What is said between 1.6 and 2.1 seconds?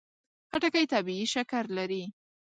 لري.